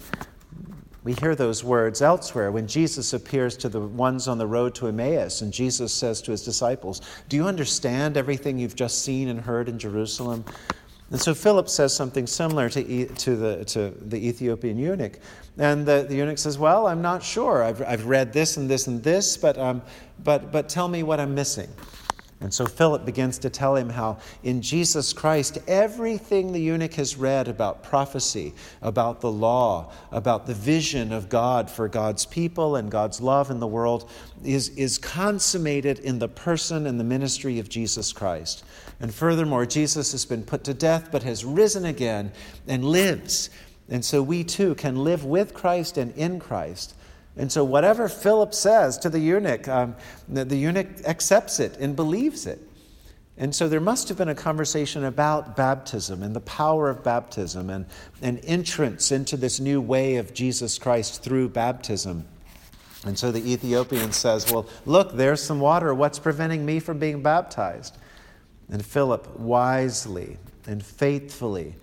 We 1.03 1.13
hear 1.13 1.35
those 1.35 1.61
words 1.61 2.01
elsewhere 2.01 2.53
when 2.53 2.67
Jesus 2.67 3.11
appears 3.11 3.57
to 3.57 3.69
the 3.69 3.81
ones 3.81 4.29
on 4.29 4.37
the 4.37 4.47
road 4.47 4.73
to 4.75 4.87
Emmaus, 4.87 5.41
and 5.41 5.51
Jesus 5.51 5.93
says 5.93 6.21
to 6.21 6.31
his 6.31 6.43
disciples, 6.43 7.01
Do 7.27 7.35
you 7.35 7.47
understand 7.47 8.15
everything 8.15 8.57
you've 8.57 8.77
just 8.77 9.03
seen 9.03 9.27
and 9.27 9.41
heard 9.41 9.67
in 9.67 9.77
Jerusalem? 9.77 10.45
And 11.11 11.21
so 11.21 11.35
Philip 11.35 11.69
says 11.69 11.95
something 11.95 12.25
similar 12.25 12.67
to, 12.69 13.05
to, 13.05 13.35
the, 13.35 13.65
to 13.65 13.93
the 14.01 14.17
Ethiopian 14.27 14.77
eunuch. 14.77 15.19
And 15.57 15.85
the, 15.85 16.05
the 16.07 16.15
eunuch 16.15 16.39
says, 16.39 16.57
Well, 16.57 16.87
I'm 16.87 17.01
not 17.01 17.21
sure. 17.21 17.63
I've, 17.63 17.81
I've 17.83 18.05
read 18.07 18.33
this 18.33 18.57
and 18.57 18.69
this 18.69 18.87
and 18.87 19.03
this, 19.03 19.37
but, 19.37 19.57
um, 19.57 19.81
but, 20.23 20.51
but 20.51 20.67
tell 20.67 20.87
me 20.87 21.03
what 21.03 21.19
I'm 21.19 21.35
missing. 21.35 21.69
And 22.41 22.53
so 22.53 22.65
Philip 22.65 23.05
begins 23.05 23.37
to 23.39 23.49
tell 23.49 23.75
him 23.75 23.89
how 23.89 24.19
in 24.43 24.61
Jesus 24.61 25.13
Christ, 25.13 25.57
everything 25.67 26.51
the 26.51 26.59
eunuch 26.59 26.95
has 26.95 27.15
read 27.15 27.47
about 27.47 27.81
prophecy, 27.81 28.53
about 28.81 29.21
the 29.21 29.31
law, 29.31 29.91
about 30.11 30.45
the 30.45 30.53
vision 30.53 31.13
of 31.13 31.29
God 31.29 31.71
for 31.71 31.87
God's 31.87 32.25
people 32.25 32.75
and 32.75 32.91
God's 32.91 33.21
love 33.21 33.51
in 33.51 33.59
the 33.59 33.67
world 33.67 34.09
is, 34.43 34.69
is 34.69 34.97
consummated 34.97 35.99
in 35.99 36.19
the 36.19 36.27
person 36.27 36.87
and 36.87 36.99
the 36.99 37.05
ministry 37.05 37.57
of 37.57 37.69
Jesus 37.69 38.11
Christ. 38.11 38.65
And 38.99 39.13
furthermore, 39.13 39.65
Jesus 39.65 40.11
has 40.13 40.25
been 40.25 40.43
put 40.43 40.63
to 40.65 40.73
death 40.73 41.09
but 41.11 41.23
has 41.23 41.43
risen 41.43 41.85
again 41.85 42.31
and 42.67 42.85
lives. 42.85 43.49
And 43.89 44.03
so 44.03 44.21
we 44.21 44.43
too 44.43 44.75
can 44.75 45.03
live 45.03 45.25
with 45.25 45.53
Christ 45.53 45.97
and 45.97 46.15
in 46.15 46.39
Christ. 46.39 46.95
And 47.37 47.51
so, 47.51 47.63
whatever 47.63 48.07
Philip 48.07 48.53
says 48.53 48.97
to 48.99 49.09
the 49.09 49.19
eunuch, 49.19 49.67
um, 49.67 49.95
the, 50.29 50.45
the 50.45 50.55
eunuch 50.55 50.87
accepts 51.05 51.59
it 51.59 51.77
and 51.77 51.95
believes 51.95 52.45
it. 52.45 52.59
And 53.37 53.53
so, 53.53 53.67
there 53.67 53.81
must 53.81 54.07
have 54.07 54.17
been 54.17 54.29
a 54.29 54.35
conversation 54.35 55.03
about 55.03 55.57
baptism 55.57 56.23
and 56.23 56.33
the 56.33 56.39
power 56.39 56.89
of 56.89 57.03
baptism 57.03 57.69
and 57.69 57.87
an 58.21 58.37
entrance 58.39 59.11
into 59.11 59.35
this 59.35 59.59
new 59.59 59.81
way 59.81 60.15
of 60.15 60.33
Jesus 60.33 60.77
Christ 60.77 61.23
through 61.23 61.49
baptism. 61.49 62.25
And 63.05 63.19
so 63.19 63.31
the 63.31 63.51
Ethiopian 63.51 64.11
says, 64.11 64.51
Well, 64.51 64.67
look, 64.85 65.13
there's 65.13 65.41
some 65.41 65.59
water. 65.59 65.93
What's 65.93 66.17
preventing 66.17 66.65
me 66.65 66.79
from 66.79 66.97
being 66.97 67.21
baptized? 67.21 67.95
And 68.69 68.85
Philip 68.85 69.39
wisely 69.39 70.37
and 70.67 70.83
faithfully 70.83 71.75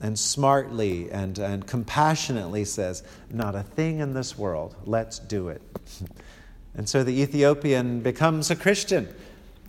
and 0.00 0.18
smartly 0.18 1.10
and, 1.10 1.38
and 1.38 1.66
compassionately 1.66 2.64
says, 2.64 3.02
Not 3.30 3.54
a 3.54 3.62
thing 3.62 3.98
in 3.98 4.14
this 4.14 4.38
world, 4.38 4.76
let's 4.84 5.18
do 5.18 5.48
it. 5.48 5.62
and 6.74 6.88
so 6.88 7.02
the 7.02 7.20
Ethiopian 7.20 8.00
becomes 8.00 8.50
a 8.50 8.56
Christian. 8.56 9.08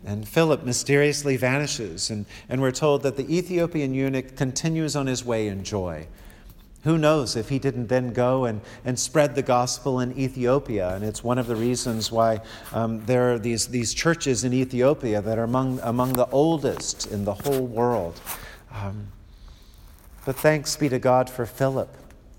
And 0.05 0.27
Philip 0.27 0.63
mysteriously 0.63 1.35
vanishes. 1.35 2.09
And, 2.09 2.25
and 2.47 2.61
we're 2.61 2.71
told 2.71 3.03
that 3.03 3.17
the 3.17 3.35
Ethiopian 3.35 3.93
eunuch 3.93 4.37
continues 4.37 4.95
on 4.95 5.07
his 5.07 5.25
way 5.25 5.47
in 5.47 5.63
joy. 5.63 6.07
Who 6.83 6.97
knows 6.97 7.35
if 7.35 7.49
he 7.49 7.59
didn't 7.59 7.87
then 7.87 8.13
go 8.13 8.45
and, 8.45 8.61
and 8.85 8.97
spread 8.97 9.35
the 9.35 9.41
gospel 9.41 9.99
in 9.99 10.17
Ethiopia? 10.17 10.95
And 10.95 11.03
it's 11.03 11.23
one 11.23 11.37
of 11.37 11.47
the 11.47 11.55
reasons 11.55 12.09
why 12.09 12.39
um, 12.71 13.05
there 13.05 13.33
are 13.33 13.39
these, 13.39 13.67
these 13.67 13.93
churches 13.93 14.45
in 14.45 14.53
Ethiopia 14.53 15.21
that 15.21 15.37
are 15.37 15.43
among, 15.43 15.79
among 15.83 16.13
the 16.13 16.27
oldest 16.27 17.11
in 17.11 17.25
the 17.25 17.33
whole 17.33 17.67
world. 17.67 18.21
Um, 18.73 19.07
but 20.25 20.37
thanks 20.37 20.77
be 20.77 20.87
to 20.87 20.99
God 20.99 21.29
for 21.29 21.45
Philip, 21.45 21.93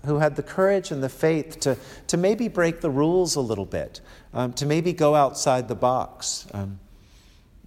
who 0.05 0.17
had 0.17 0.35
the 0.35 0.43
courage 0.43 0.89
and 0.89 1.03
the 1.03 1.09
faith 1.09 1.59
to, 1.59 1.77
to 2.07 2.17
maybe 2.17 2.47
break 2.47 2.81
the 2.81 2.89
rules 2.89 3.35
a 3.35 3.41
little 3.41 3.65
bit, 3.65 4.01
um, 4.33 4.53
to 4.53 4.65
maybe 4.65 4.91
go 4.91 5.13
outside 5.13 5.67
the 5.67 5.75
box. 5.75 6.47
Um, 6.51 6.79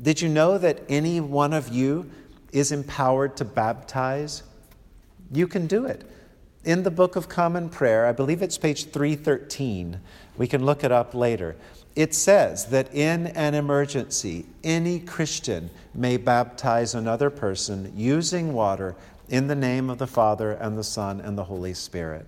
did 0.02 0.20
you 0.20 0.28
know 0.28 0.58
that 0.58 0.82
any 0.88 1.20
one 1.20 1.52
of 1.52 1.68
you 1.68 2.10
is 2.50 2.72
empowered 2.72 3.36
to 3.36 3.44
baptize? 3.44 4.42
You 5.30 5.46
can 5.46 5.68
do 5.68 5.84
it. 5.86 6.10
In 6.64 6.82
the 6.82 6.90
Book 6.90 7.14
of 7.14 7.28
Common 7.28 7.68
Prayer, 7.68 8.06
I 8.06 8.12
believe 8.12 8.40
it's 8.40 8.56
page 8.56 8.86
313, 8.86 10.00
we 10.38 10.46
can 10.46 10.64
look 10.64 10.82
it 10.82 10.90
up 10.90 11.14
later. 11.14 11.56
It 11.94 12.14
says 12.14 12.66
that 12.66 12.94
in 12.94 13.26
an 13.28 13.52
emergency, 13.52 14.46
any 14.64 14.98
Christian 14.98 15.68
may 15.94 16.16
baptize 16.16 16.94
another 16.94 17.28
person 17.28 17.92
using 17.94 18.54
water 18.54 18.96
in 19.28 19.46
the 19.46 19.54
name 19.54 19.90
of 19.90 19.98
the 19.98 20.06
Father 20.06 20.52
and 20.52 20.78
the 20.78 20.84
Son 20.84 21.20
and 21.20 21.36
the 21.36 21.44
Holy 21.44 21.74
Spirit. 21.74 22.26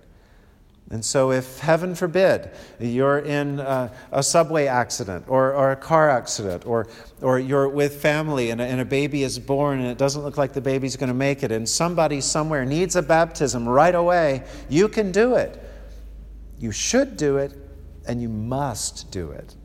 And 0.89 1.03
so, 1.03 1.31
if 1.31 1.59
heaven 1.59 1.95
forbid 1.95 2.49
you're 2.79 3.19
in 3.19 3.59
a, 3.59 3.91
a 4.11 4.23
subway 4.23 4.67
accident 4.67 5.25
or, 5.27 5.53
or, 5.53 5.71
a 5.71 5.75
car 5.75 6.09
accident, 6.09 6.65
or, 6.65 6.87
or 7.21 7.39
you're 7.39 7.67
with 7.67 8.01
family 8.01 8.51
and 8.51 8.61
a, 8.61 8.63
and 8.63 8.79
a 8.79 8.85
baby 8.85 9.23
is 9.23 9.37
born 9.37 9.79
and 9.79 9.89
it 9.89 9.97
doesn't 9.97 10.21
look 10.21 10.37
like 10.37 10.53
the 10.53 10.61
baby's 10.61 10.95
going 10.95 11.09
to 11.09 11.13
make 11.13 11.43
it, 11.43 11.51
and 11.51 11.67
somebody 11.67 12.21
somewhere 12.21 12.63
needs 12.63 12.95
a 12.95 13.01
baptism 13.01 13.67
right 13.67 13.95
away, 13.95 14.43
you 14.69 14.87
can 14.87 15.11
do 15.11 15.35
it. 15.35 15.61
You 16.57 16.71
should 16.71 17.17
do 17.17 17.35
it, 17.35 17.53
and 18.07 18.21
you 18.21 18.29
must 18.29 19.11
do 19.11 19.31
it 19.31 19.55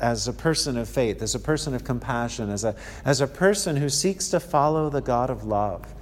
as 0.00 0.28
a 0.28 0.32
person 0.32 0.76
of 0.76 0.88
faith, 0.88 1.22
as 1.22 1.34
a 1.34 1.40
person 1.40 1.74
of 1.74 1.84
compassion, 1.84 2.50
as 2.50 2.64
a, 2.64 2.74
as 3.04 3.20
a 3.20 3.26
person 3.26 3.76
who 3.76 3.88
seeks 3.88 4.28
to 4.30 4.40
follow 4.40 4.90
the 4.90 5.00
God 5.00 5.30
of 5.30 5.44
love. 5.44 5.94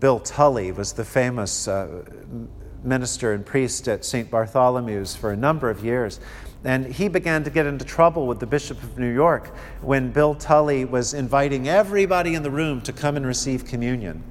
Bill 0.00 0.18
Tully 0.18 0.72
was 0.72 0.94
the 0.94 1.04
famous 1.04 1.68
uh, 1.68 2.02
minister 2.82 3.32
and 3.32 3.44
priest 3.44 3.86
at 3.86 4.04
St. 4.04 4.30
Bartholomew's 4.30 5.14
for 5.14 5.30
a 5.30 5.36
number 5.36 5.68
of 5.68 5.84
years. 5.84 6.20
And 6.64 6.86
he 6.86 7.08
began 7.08 7.44
to 7.44 7.50
get 7.50 7.66
into 7.66 7.84
trouble 7.84 8.26
with 8.26 8.40
the 8.40 8.46
Bishop 8.46 8.82
of 8.82 8.98
New 8.98 9.12
York 9.12 9.54
when 9.82 10.10
Bill 10.10 10.34
Tully 10.34 10.84
was 10.84 11.14
inviting 11.14 11.68
everybody 11.68 12.34
in 12.34 12.42
the 12.42 12.50
room 12.50 12.80
to 12.82 12.92
come 12.92 13.16
and 13.16 13.26
receive 13.26 13.64
communion. 13.64 14.22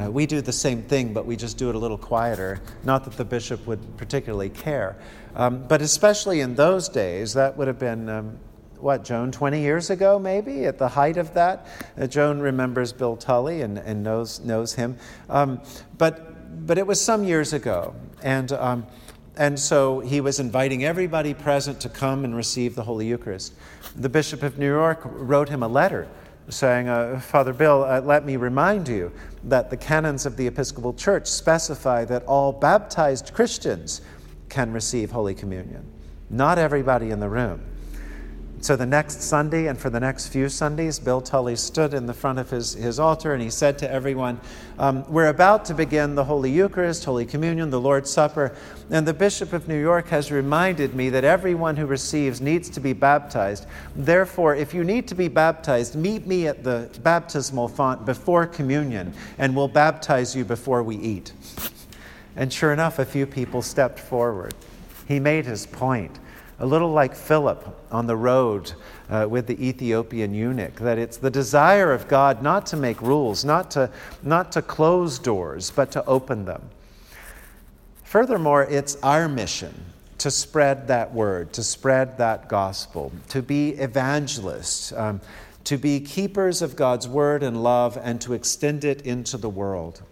Uh, 0.00 0.10
we 0.10 0.26
do 0.26 0.40
the 0.40 0.52
same 0.52 0.82
thing, 0.82 1.12
but 1.12 1.26
we 1.26 1.36
just 1.36 1.58
do 1.58 1.68
it 1.68 1.74
a 1.74 1.78
little 1.78 1.98
quieter. 1.98 2.60
Not 2.84 3.04
that 3.04 3.16
the 3.16 3.24
bishop 3.24 3.66
would 3.66 3.96
particularly 3.96 4.48
care. 4.48 4.96
Um, 5.34 5.66
but 5.66 5.82
especially 5.82 6.40
in 6.40 6.54
those 6.54 6.88
days, 6.88 7.34
that 7.34 7.56
would 7.56 7.66
have 7.66 7.78
been 7.78 8.08
um, 8.08 8.38
what, 8.82 9.04
Joan, 9.04 9.30
20 9.32 9.60
years 9.60 9.90
ago, 9.90 10.18
maybe, 10.18 10.64
at 10.64 10.78
the 10.78 10.88
height 10.88 11.16
of 11.16 11.34
that. 11.34 11.66
Uh, 11.98 12.06
Joan 12.06 12.40
remembers 12.40 12.92
Bill 12.92 13.16
Tully 13.16 13.62
and, 13.62 13.78
and 13.78 14.02
knows, 14.02 14.40
knows 14.40 14.74
him. 14.74 14.96
Um, 15.28 15.60
but, 15.98 16.66
but 16.66 16.78
it 16.78 16.86
was 16.86 17.00
some 17.00 17.24
years 17.24 17.52
ago. 17.52 17.94
And, 18.22 18.52
um, 18.52 18.86
and 19.36 19.58
so 19.58 20.00
he 20.00 20.20
was 20.20 20.40
inviting 20.40 20.84
everybody 20.84 21.34
present 21.34 21.80
to 21.80 21.88
come 21.88 22.24
and 22.24 22.36
receive 22.36 22.74
the 22.74 22.82
Holy 22.82 23.06
Eucharist. 23.06 23.54
The 23.96 24.08
Bishop 24.08 24.42
of 24.42 24.58
New 24.58 24.66
York 24.66 25.00
wrote 25.04 25.48
him 25.48 25.62
a 25.62 25.68
letter 25.68 26.08
saying, 26.48 26.88
uh, 26.88 27.20
Father 27.20 27.52
Bill, 27.52 27.84
uh, 27.84 28.00
let 28.00 28.24
me 28.24 28.36
remind 28.36 28.88
you 28.88 29.12
that 29.44 29.70
the 29.70 29.76
canons 29.76 30.26
of 30.26 30.36
the 30.36 30.46
Episcopal 30.46 30.92
Church 30.94 31.26
specify 31.26 32.04
that 32.06 32.24
all 32.24 32.52
baptized 32.52 33.32
Christians 33.32 34.00
can 34.48 34.72
receive 34.72 35.10
Holy 35.10 35.34
Communion, 35.34 35.84
not 36.28 36.58
everybody 36.58 37.10
in 37.10 37.20
the 37.20 37.28
room. 37.28 37.62
So 38.62 38.76
the 38.76 38.84
next 38.84 39.22
Sunday 39.22 39.68
and 39.68 39.78
for 39.78 39.88
the 39.88 40.00
next 40.00 40.28
few 40.28 40.50
Sundays, 40.50 40.98
Bill 40.98 41.22
Tully 41.22 41.56
stood 41.56 41.94
in 41.94 42.04
the 42.04 42.12
front 42.12 42.38
of 42.38 42.50
his, 42.50 42.74
his 42.74 43.00
altar 43.00 43.32
and 43.32 43.42
he 43.42 43.48
said 43.48 43.78
to 43.78 43.90
everyone, 43.90 44.38
um, 44.78 45.10
We're 45.10 45.28
about 45.28 45.64
to 45.66 45.74
begin 45.74 46.14
the 46.14 46.24
Holy 46.24 46.50
Eucharist, 46.50 47.06
Holy 47.06 47.24
Communion, 47.24 47.70
the 47.70 47.80
Lord's 47.80 48.10
Supper, 48.10 48.54
and 48.90 49.08
the 49.08 49.14
Bishop 49.14 49.54
of 49.54 49.66
New 49.66 49.80
York 49.80 50.08
has 50.08 50.30
reminded 50.30 50.94
me 50.94 51.08
that 51.08 51.24
everyone 51.24 51.74
who 51.74 51.86
receives 51.86 52.42
needs 52.42 52.68
to 52.68 52.80
be 52.80 52.92
baptized. 52.92 53.64
Therefore, 53.96 54.54
if 54.54 54.74
you 54.74 54.84
need 54.84 55.08
to 55.08 55.14
be 55.14 55.28
baptized, 55.28 55.96
meet 55.96 56.26
me 56.26 56.46
at 56.46 56.62
the 56.62 56.90
baptismal 57.02 57.68
font 57.68 58.04
before 58.04 58.46
communion, 58.46 59.14
and 59.38 59.56
we'll 59.56 59.68
baptize 59.68 60.36
you 60.36 60.44
before 60.44 60.82
we 60.82 60.96
eat. 60.96 61.32
And 62.36 62.52
sure 62.52 62.74
enough, 62.74 62.98
a 62.98 63.06
few 63.06 63.26
people 63.26 63.62
stepped 63.62 63.98
forward. 63.98 64.54
He 65.08 65.18
made 65.18 65.46
his 65.46 65.64
point. 65.64 66.18
A 66.60 66.66
little 66.66 66.90
like 66.90 67.14
Philip 67.14 67.66
on 67.90 68.06
the 68.06 68.16
road 68.16 68.72
uh, 69.08 69.26
with 69.28 69.46
the 69.46 69.66
Ethiopian 69.66 70.34
eunuch, 70.34 70.76
that 70.76 70.98
it's 70.98 71.16
the 71.16 71.30
desire 71.30 71.92
of 71.92 72.06
God 72.06 72.42
not 72.42 72.66
to 72.66 72.76
make 72.76 73.00
rules, 73.00 73.44
not 73.44 73.70
to, 73.72 73.90
not 74.22 74.52
to 74.52 74.62
close 74.62 75.18
doors, 75.18 75.70
but 75.70 75.90
to 75.92 76.04
open 76.04 76.44
them. 76.44 76.62
Furthermore, 78.04 78.64
it's 78.64 78.96
our 79.02 79.28
mission 79.28 79.74
to 80.18 80.30
spread 80.30 80.86
that 80.88 81.14
word, 81.14 81.52
to 81.54 81.62
spread 81.62 82.18
that 82.18 82.48
gospel, 82.48 83.10
to 83.30 83.40
be 83.40 83.70
evangelists, 83.70 84.92
um, 84.92 85.20
to 85.64 85.78
be 85.78 85.98
keepers 85.98 86.60
of 86.60 86.76
God's 86.76 87.08
word 87.08 87.42
and 87.42 87.62
love, 87.62 87.98
and 88.02 88.20
to 88.20 88.34
extend 88.34 88.84
it 88.84 89.00
into 89.02 89.38
the 89.38 89.48
world 89.48 90.02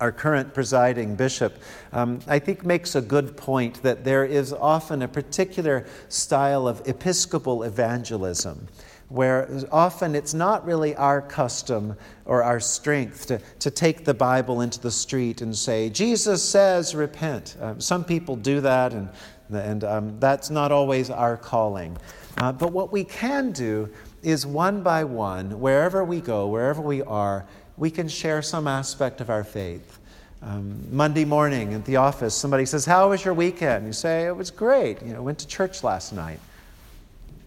our 0.00 0.12
current 0.12 0.54
presiding 0.54 1.16
bishop, 1.16 1.60
um, 1.92 2.20
I 2.26 2.38
think 2.38 2.64
makes 2.64 2.94
a 2.94 3.00
good 3.00 3.36
point 3.36 3.82
that 3.82 4.04
there 4.04 4.24
is 4.24 4.52
often 4.52 5.02
a 5.02 5.08
particular 5.08 5.86
style 6.08 6.68
of 6.68 6.86
episcopal 6.86 7.64
evangelism 7.64 8.68
where 9.08 9.48
often 9.72 10.14
it's 10.14 10.34
not 10.34 10.64
really 10.66 10.94
our 10.96 11.22
custom 11.22 11.96
or 12.26 12.42
our 12.42 12.60
strength 12.60 13.26
to, 13.26 13.40
to 13.58 13.70
take 13.70 14.04
the 14.04 14.12
Bible 14.12 14.60
into 14.60 14.78
the 14.80 14.90
street 14.90 15.40
and 15.40 15.56
say, 15.56 15.88
Jesus 15.88 16.42
says, 16.42 16.94
repent. 16.94 17.56
Um, 17.60 17.80
some 17.80 18.04
people 18.04 18.36
do 18.36 18.60
that, 18.60 18.92
and, 18.92 19.08
and 19.50 19.82
um, 19.84 20.20
that's 20.20 20.50
not 20.50 20.72
always 20.72 21.08
our 21.08 21.38
calling. 21.38 21.96
Uh, 22.36 22.52
but 22.52 22.70
what 22.70 22.92
we 22.92 23.02
can 23.02 23.50
do 23.50 23.88
is 24.22 24.44
one 24.44 24.82
by 24.82 25.04
one, 25.04 25.58
wherever 25.58 26.04
we 26.04 26.20
go, 26.20 26.46
wherever 26.46 26.82
we 26.82 27.02
are, 27.02 27.46
we 27.78 27.90
can 27.90 28.08
share 28.08 28.42
some 28.42 28.66
aspect 28.66 29.20
of 29.20 29.30
our 29.30 29.44
faith. 29.44 29.98
Um, 30.42 30.94
Monday 30.94 31.24
morning 31.24 31.74
at 31.74 31.84
the 31.84 31.96
office, 31.96 32.34
somebody 32.34 32.66
says, 32.66 32.84
How 32.84 33.10
was 33.10 33.24
your 33.24 33.34
weekend? 33.34 33.86
You 33.86 33.92
say, 33.92 34.26
It 34.26 34.36
was 34.36 34.50
great. 34.50 35.00
You 35.02 35.12
know, 35.14 35.22
went 35.22 35.38
to 35.40 35.46
church 35.46 35.82
last 35.82 36.12
night. 36.12 36.40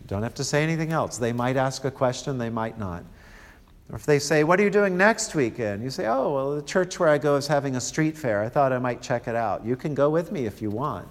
Don't 0.07 0.23
have 0.23 0.35
to 0.35 0.43
say 0.43 0.63
anything 0.63 0.91
else. 0.91 1.17
They 1.17 1.31
might 1.31 1.55
ask 1.55 1.85
a 1.85 1.91
question, 1.91 2.37
they 2.37 2.49
might 2.49 2.77
not. 2.77 3.03
Or 3.89 3.95
if 3.95 4.05
they 4.05 4.19
say, 4.19 4.43
What 4.43 4.59
are 4.59 4.63
you 4.63 4.69
doing 4.69 4.97
next 4.97 5.35
weekend? 5.35 5.83
You 5.83 5.89
say, 5.89 6.07
Oh, 6.07 6.33
well, 6.33 6.55
the 6.55 6.61
church 6.61 6.99
where 6.99 7.09
I 7.09 7.17
go 7.17 7.35
is 7.35 7.47
having 7.47 7.75
a 7.75 7.81
street 7.81 8.17
fair. 8.17 8.41
I 8.41 8.49
thought 8.49 8.73
I 8.73 8.79
might 8.79 9.01
check 9.01 9.27
it 9.27 9.35
out. 9.35 9.65
You 9.65 9.75
can 9.75 9.93
go 9.93 10.09
with 10.09 10.31
me 10.31 10.45
if 10.45 10.61
you 10.61 10.69
want. 10.69 11.07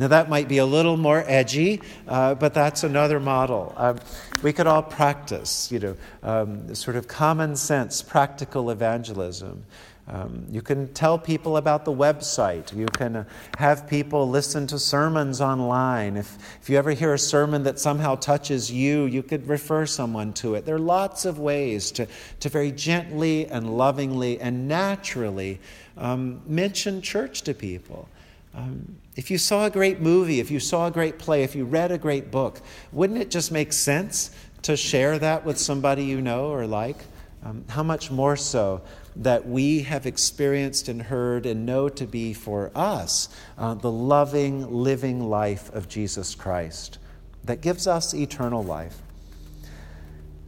Now, 0.00 0.08
that 0.08 0.30
might 0.30 0.48
be 0.48 0.56
a 0.56 0.64
little 0.64 0.96
more 0.96 1.22
edgy, 1.26 1.82
uh, 2.08 2.34
but 2.34 2.54
that's 2.54 2.84
another 2.84 3.20
model. 3.20 3.74
Um, 3.76 3.98
we 4.42 4.50
could 4.50 4.66
all 4.66 4.82
practice, 4.82 5.70
you 5.70 5.78
know, 5.78 5.96
um, 6.22 6.74
sort 6.74 6.96
of 6.96 7.06
common 7.06 7.54
sense, 7.54 8.00
practical 8.00 8.70
evangelism. 8.70 9.62
Um, 10.08 10.46
you 10.50 10.62
can 10.62 10.90
tell 10.94 11.18
people 11.18 11.58
about 11.58 11.84
the 11.84 11.92
website. 11.92 12.74
You 12.74 12.86
can 12.86 13.14
uh, 13.14 13.24
have 13.58 13.86
people 13.86 14.26
listen 14.26 14.66
to 14.68 14.78
sermons 14.78 15.42
online. 15.42 16.16
If, 16.16 16.38
if 16.62 16.70
you 16.70 16.78
ever 16.78 16.92
hear 16.92 17.12
a 17.12 17.18
sermon 17.18 17.64
that 17.64 17.78
somehow 17.78 18.14
touches 18.14 18.72
you, 18.72 19.04
you 19.04 19.22
could 19.22 19.46
refer 19.46 19.84
someone 19.84 20.32
to 20.32 20.54
it. 20.54 20.64
There 20.64 20.76
are 20.76 20.78
lots 20.78 21.26
of 21.26 21.38
ways 21.38 21.90
to, 21.92 22.06
to 22.40 22.48
very 22.48 22.72
gently 22.72 23.48
and 23.48 23.76
lovingly 23.76 24.40
and 24.40 24.66
naturally 24.66 25.60
um, 25.98 26.40
mention 26.46 27.02
church 27.02 27.42
to 27.42 27.52
people. 27.52 28.08
Um, 28.54 28.96
if 29.16 29.30
you 29.30 29.38
saw 29.38 29.66
a 29.66 29.70
great 29.70 30.00
movie, 30.00 30.40
if 30.40 30.50
you 30.50 30.60
saw 30.60 30.86
a 30.86 30.90
great 30.90 31.18
play, 31.18 31.42
if 31.42 31.54
you 31.54 31.64
read 31.64 31.92
a 31.92 31.98
great 31.98 32.30
book, 32.30 32.60
wouldn't 32.92 33.18
it 33.18 33.30
just 33.30 33.52
make 33.52 33.72
sense 33.72 34.30
to 34.62 34.76
share 34.76 35.18
that 35.18 35.44
with 35.44 35.58
somebody 35.58 36.04
you 36.04 36.20
know 36.20 36.46
or 36.48 36.66
like? 36.66 36.96
Um, 37.42 37.64
how 37.68 37.82
much 37.82 38.10
more 38.10 38.36
so 38.36 38.82
that 39.16 39.46
we 39.46 39.82
have 39.82 40.06
experienced 40.06 40.88
and 40.88 41.00
heard 41.00 41.46
and 41.46 41.64
know 41.64 41.88
to 41.88 42.06
be 42.06 42.32
for 42.32 42.70
us 42.74 43.28
uh, 43.56 43.74
the 43.74 43.90
loving, 43.90 44.70
living 44.70 45.28
life 45.28 45.72
of 45.72 45.88
Jesus 45.88 46.34
Christ 46.34 46.98
that 47.44 47.60
gives 47.60 47.86
us 47.86 48.14
eternal 48.14 48.62
life. 48.62 48.98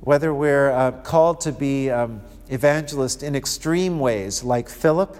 Whether 0.00 0.34
we're 0.34 0.70
uh, 0.70 0.92
called 1.02 1.40
to 1.42 1.52
be 1.52 1.90
um, 1.90 2.20
evangelists 2.48 3.22
in 3.22 3.34
extreme 3.34 3.98
ways, 3.98 4.42
like 4.42 4.68
Philip, 4.68 5.16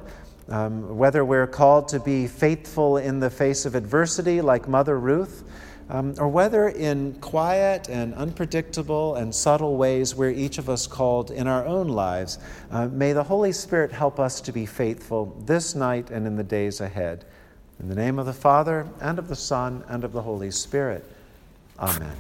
um, 0.49 0.97
whether 0.97 1.25
we're 1.25 1.47
called 1.47 1.89
to 1.89 2.01
be 2.01 2.27
faithful 2.27 2.97
in 2.97 3.21
the 3.21 3.31
face 3.31 3.65
of 3.65 3.75
adversity, 3.75 4.41
like 4.41 4.69
Mother 4.69 4.99
Ruth, 4.99 5.45
um, 5.89 6.15
or 6.19 6.29
whether 6.29 6.69
in 6.69 7.15
quiet 7.21 7.89
and 7.89 8.15
unpredictable 8.15 9.17
and 9.17 9.35
subtle 9.35 9.77
ways 9.77 10.15
we're 10.15 10.31
each 10.31 10.59
of 10.59 10.71
us 10.71 10.87
called 10.87 11.31
in 11.31 11.47
our 11.47 11.67
own 11.67 11.89
lives, 11.89 12.39
uh, 12.71 12.89
may 12.89 13.13
the 13.13 13.25
Holy 13.25 13.53
Spirit 13.53 13.93
help 13.93 14.19
us 14.19 14.41
to 14.41 14.53
be 14.53 14.67
faithful 14.67 15.37
this 15.45 15.75
night 15.75 16.11
and 16.11 16.27
in 16.27 16.37
the 16.37 16.45
days 16.45 16.81
ahead. 16.81 17.25
In 17.81 17.89
the 17.89 17.95
name 17.95 18.19
of 18.19 18.27
the 18.27 18.33
Father, 18.33 18.89
and 19.01 19.19
of 19.19 19.29
the 19.29 19.37
Son, 19.37 19.85
and 19.89 20.05
of 20.05 20.13
the 20.13 20.23
Holy 20.23 20.51
Spirit. 20.51 21.05
Amen. 21.79 22.17